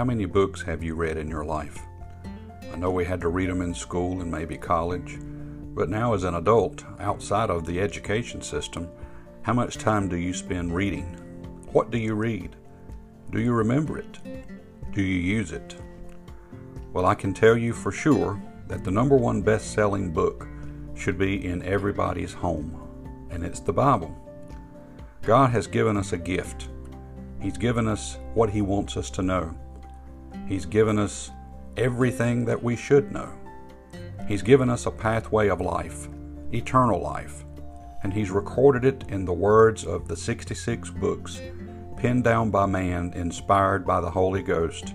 [0.00, 1.78] How many books have you read in your life?
[2.72, 5.18] I know we had to read them in school and maybe college,
[5.74, 8.88] but now as an adult, outside of the education system,
[9.42, 11.04] how much time do you spend reading?
[11.72, 12.56] What do you read?
[13.30, 14.18] Do you remember it?
[14.94, 15.76] Do you use it?
[16.94, 20.48] Well, I can tell you for sure that the number one best selling book
[20.94, 24.16] should be in everybody's home, and it's the Bible.
[25.20, 26.70] God has given us a gift.
[27.38, 29.54] He's given us what He wants us to know.
[30.50, 31.30] He's given us
[31.76, 33.30] everything that we should know.
[34.26, 36.08] He's given us a pathway of life,
[36.52, 37.44] eternal life,
[38.02, 41.40] and He's recorded it in the words of the 66 books
[41.96, 44.94] penned down by man, inspired by the Holy Ghost,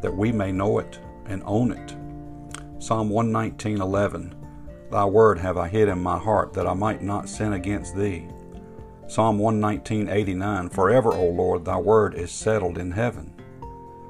[0.00, 1.96] that we may know it and own it.
[2.78, 4.32] Psalm 119:11
[4.92, 8.28] Thy word have I hid in my heart that I might not sin against thee.
[9.08, 13.34] Psalm 119:89 Forever, O Lord, thy word is settled in heaven.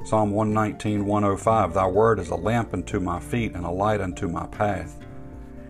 [0.09, 4.47] Psalm 119:105 Thy word is a lamp unto my feet and a light unto my
[4.47, 4.97] path.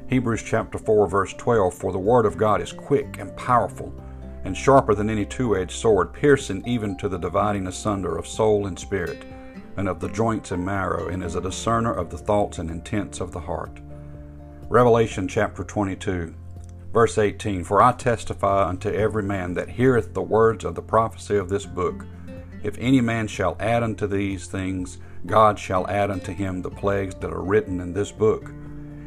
[0.06, 3.92] Hebrews chapter 4 verse 12 For the word of God is quick and powerful
[4.44, 8.78] and sharper than any two-edged sword, piercing even to the dividing asunder of soul and
[8.78, 9.24] spirit,
[9.76, 13.18] and of the joints and marrow, and is a discerner of the thoughts and intents
[13.18, 13.80] of the heart.
[14.68, 16.32] Revelation chapter 22,
[16.92, 21.34] verse 18 For I testify unto every man that heareth the words of the prophecy
[21.34, 22.04] of this book,
[22.62, 27.14] if any man shall add unto these things, God shall add unto him the plagues
[27.16, 28.50] that are written in this book.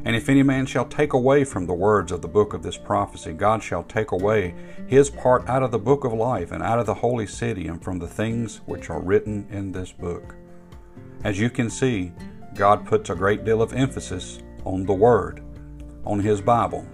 [0.03, 2.77] And if any man shall take away from the words of the book of this
[2.77, 4.55] prophecy, God shall take away
[4.87, 7.83] his part out of the book of life and out of the holy city and
[7.83, 10.35] from the things which are written in this book.
[11.23, 12.11] As you can see,
[12.55, 15.43] God puts a great deal of emphasis on the Word
[16.05, 16.87] on His Bible,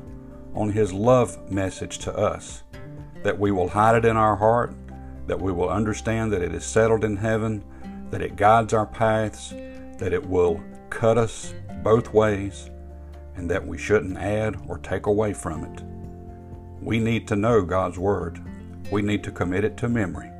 [0.53, 2.63] on His love message to us,
[3.23, 4.75] that we will hide it in our heart,
[5.27, 7.63] that we will understand that it is settled in heaven,
[8.09, 9.53] that it guides our paths,
[9.97, 12.69] that it will cut us both ways,
[13.35, 15.83] and that we shouldn't add or take away from it.
[16.81, 18.41] We need to know God's Word.
[18.91, 20.31] We need to commit it to memory.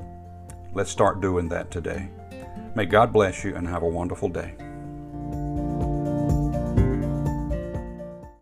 [0.72, 2.08] Let's start doing that today.
[2.74, 4.54] May God bless you and have a wonderful day.